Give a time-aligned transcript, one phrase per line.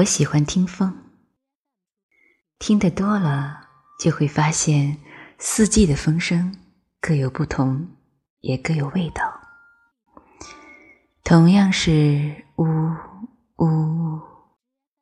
[0.00, 0.94] 我喜欢听风，
[2.58, 3.68] 听得多了
[3.98, 4.96] 就会发现，
[5.38, 6.56] 四季的风声
[7.02, 7.86] 各有不同，
[8.40, 9.22] 也各有味道。
[11.22, 12.64] 同样是呜
[13.58, 13.66] 呜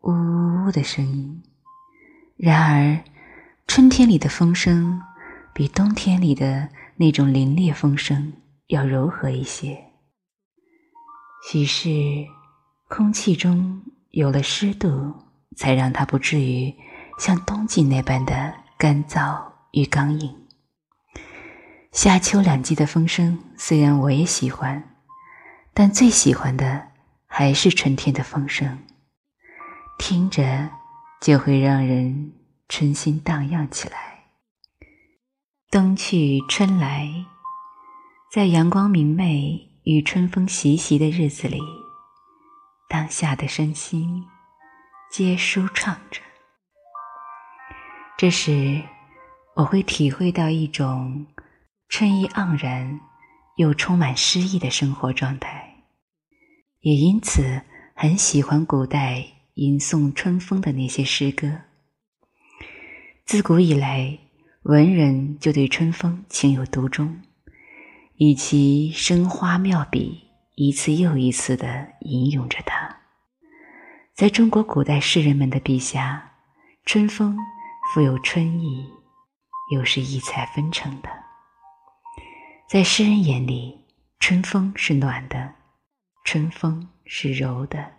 [0.00, 1.40] 呜呜的声音，
[2.36, 3.04] 然而
[3.68, 5.00] 春天里的风声
[5.54, 8.32] 比冬天里的那种凛冽风声
[8.66, 9.84] 要柔和一些。
[11.48, 11.88] 许是
[12.88, 15.14] 空气中有了湿度，
[15.56, 16.74] 才让它不至于
[17.18, 19.40] 像冬季那般的干燥
[19.72, 20.34] 与刚硬。
[21.92, 24.96] 夏秋两季的风声虽然我也喜欢，
[25.74, 26.88] 但最喜欢的
[27.26, 28.78] 还是春天的风声，
[29.98, 30.68] 听着
[31.20, 32.32] 就会让人
[32.68, 34.24] 春心荡漾起来。
[35.70, 37.26] 冬去春来，
[38.32, 39.66] 在阳光明媚。
[39.84, 41.58] 与春风习习的日子里，
[42.90, 44.26] 当下的身心
[45.12, 46.20] 皆舒畅着。
[48.18, 48.82] 这时，
[49.54, 51.24] 我会体会到一种
[51.88, 52.98] 春意盎然
[53.58, 55.72] 又充满诗意的生活状态，
[56.80, 57.62] 也因此
[57.94, 59.24] 很喜欢古代
[59.54, 61.60] 吟诵春风的那些诗歌。
[63.24, 64.18] 自古以来，
[64.64, 67.22] 文人就对春风情有独钟。
[68.16, 70.29] 以其生花妙笔，
[70.62, 72.94] 一次又一次地吟咏着它。
[74.12, 76.34] 在中国古代诗人们的笔下，
[76.84, 77.34] 春风
[77.94, 78.86] 富有春意，
[79.72, 81.08] 又是异彩纷呈的。
[82.68, 83.86] 在诗人眼里，
[84.18, 85.54] 春风是暖的，
[86.26, 87.92] 春风是柔的，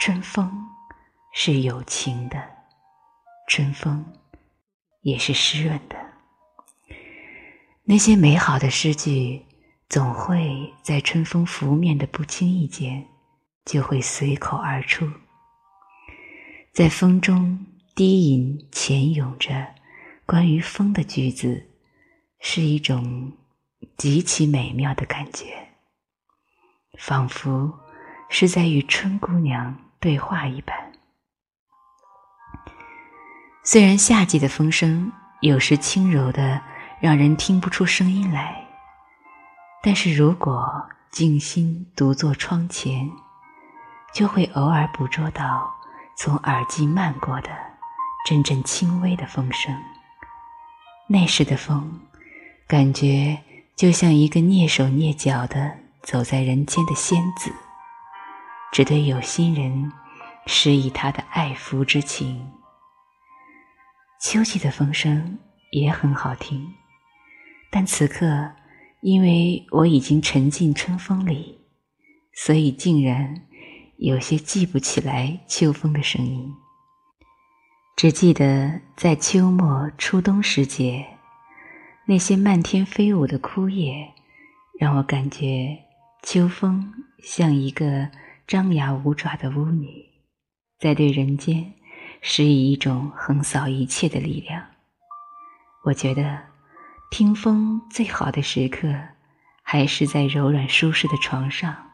[0.00, 0.50] 春风
[1.32, 2.50] 是有情的，
[3.46, 4.04] 春风
[5.02, 5.96] 也是湿润的。
[7.84, 9.46] 那些美好的诗句，
[9.90, 13.04] 总会在春风拂面的不经意间，
[13.64, 15.10] 就会随口而出，
[16.72, 19.74] 在风中低吟浅咏着
[20.24, 21.68] 关于风的句子，
[22.38, 23.32] 是一种
[23.96, 25.46] 极其美妙的感觉，
[26.96, 27.76] 仿佛
[28.28, 30.92] 是在与春姑娘对话一般。
[33.64, 36.62] 虽然夏季的风声有时轻柔的。
[37.00, 38.62] 让人听不出声音来，
[39.82, 43.10] 但是如果静心独坐窗前，
[44.12, 45.72] 就会偶尔捕捉到
[46.16, 47.48] 从耳际漫过的
[48.26, 49.74] 阵阵轻微的风声。
[51.08, 52.00] 那时的风，
[52.68, 53.38] 感觉
[53.74, 57.50] 就像一个蹑手蹑脚的走在人间的仙子，
[58.70, 59.90] 只对有心人
[60.46, 62.52] 施以他的爱抚之情。
[64.20, 65.38] 秋季的风声
[65.72, 66.74] 也很好听。
[67.70, 68.50] 但此刻，
[69.02, 71.58] 因为我已经沉浸春风里，
[72.34, 73.46] 所以竟然
[73.96, 76.54] 有些记不起来秋风的声音。
[77.96, 81.06] 只记得在秋末初冬时节，
[82.06, 84.12] 那些漫天飞舞的枯叶，
[84.78, 85.78] 让我感觉
[86.22, 88.10] 秋风像一个
[88.46, 89.88] 张牙舞爪的巫女，
[90.78, 91.72] 在对人间
[92.20, 94.62] 施以一种横扫一切的力量。
[95.84, 96.49] 我觉得。
[97.10, 98.88] 听风最好的时刻，
[99.62, 101.90] 还是在柔软舒适的床上。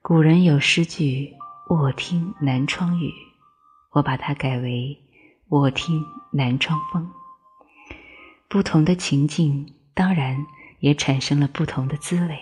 [0.00, 1.34] 古人有诗句
[1.68, 3.12] “卧听南窗雨”，
[3.92, 4.98] 我把它改为
[5.50, 6.02] “卧听
[6.32, 7.12] 南窗风”。
[8.48, 10.46] 不同的情境，当然
[10.80, 12.40] 也产生了不同的滋味。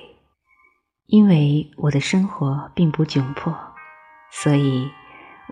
[1.06, 3.53] 因为我的生活并不窘迫，
[4.31, 4.89] 所以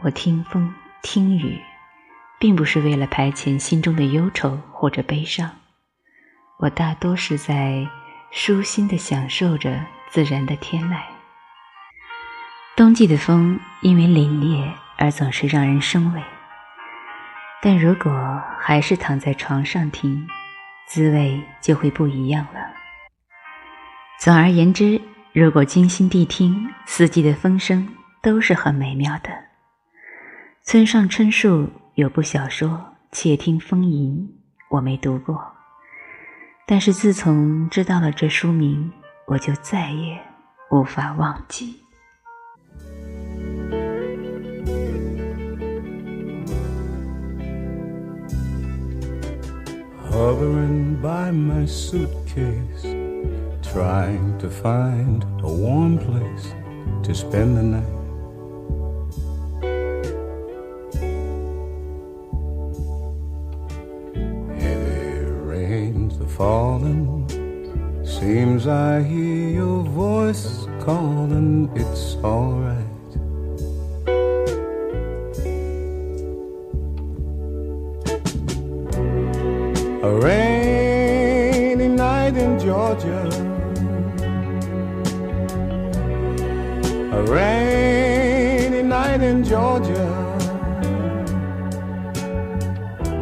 [0.03, 0.72] 我听风
[1.03, 1.60] 听雨，
[2.38, 5.50] 并不是为了排遣心中的忧愁或者悲伤。
[6.58, 7.88] 我大多是在
[8.32, 9.80] 舒心的享受着
[10.10, 11.00] 自然的天籁。
[12.76, 16.20] 冬季的风因为凛冽而总是让人生畏，
[17.62, 20.26] 但如果还是躺在床上听，
[20.88, 22.60] 滋味就会不一样了。
[24.19, 25.00] 总而言之，
[25.32, 27.88] 如果精心谛听，四季的风声
[28.20, 29.31] 都是很美妙的。
[30.64, 32.69] 村上春树有部小说
[33.12, 34.16] 《窃听风吟》，
[34.76, 35.57] 我没读过。
[36.70, 38.93] 但是自从知道了这书名，
[39.26, 40.20] 我就再也
[40.70, 41.76] 无法忘记。
[50.11, 52.85] Hovering by my suitcase,
[53.62, 56.53] trying to find a warm place
[57.03, 57.98] to spend the night.
[68.69, 72.85] I hear your voice calling, it's alright.
[80.03, 83.29] A rainy night in Georgia.
[87.12, 90.06] A rainy night in Georgia.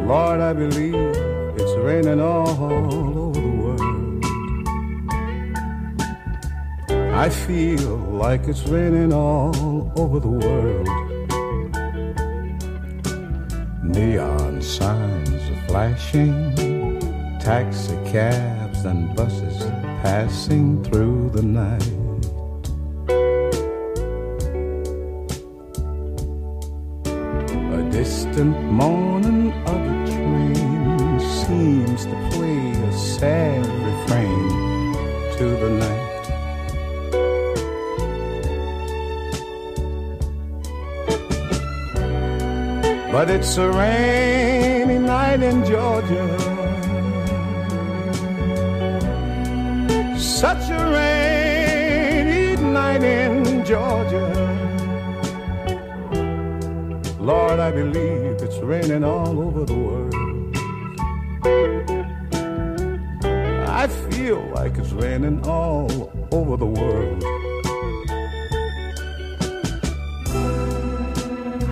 [0.05, 1.15] Lord, I believe
[1.55, 3.16] it's raining all
[7.17, 10.87] I feel like it's raining all over the world.
[13.83, 16.53] Neon signs are flashing,
[17.39, 19.63] taxi cabs and buses
[20.03, 21.95] passing through the night.
[27.79, 33.76] A distant moaning of a train seems to play a sad
[43.17, 46.25] But it's a rainy night in Georgia.
[50.19, 54.27] Such a rainy night in Georgia.
[57.19, 60.13] Lord, I believe it's raining all over the world.
[63.67, 67.36] I feel like it's raining all over the world.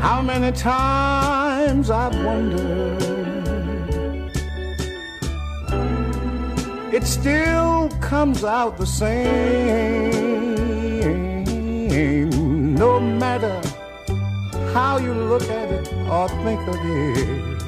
[0.08, 3.02] How many times I've wondered.
[6.94, 10.14] It still comes out the same.
[12.76, 13.60] No matter
[14.76, 17.64] how you look at it or think of it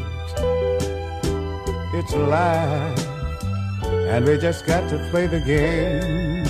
[1.95, 3.07] It's life
[4.13, 6.46] And we just got to play the game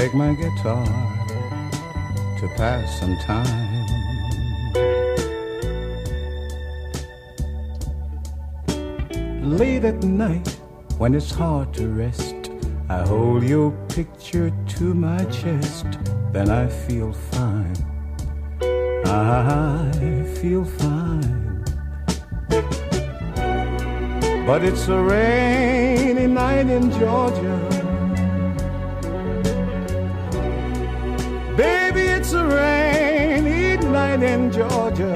[0.00, 0.86] take my guitar
[2.38, 3.86] to pass some time.
[9.42, 10.48] Late at night
[10.96, 12.50] when it's hard to rest,
[12.88, 15.86] I hold your picture to my chest,
[16.32, 17.76] then I feel fine.
[19.04, 21.62] I feel fine.
[24.46, 27.79] But it's a rainy night in Georgia.
[32.32, 35.14] It's a rainy night in Georgia.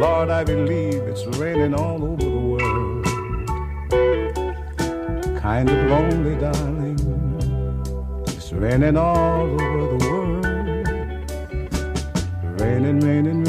[0.00, 3.04] Lord, I believe it's raining all over the world.
[5.38, 6.98] Kind of lonely, darling.
[8.28, 10.46] It's raining all over the world.
[12.58, 13.44] Raining, raining,